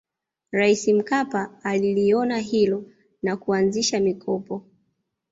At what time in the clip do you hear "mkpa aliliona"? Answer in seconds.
0.87-2.37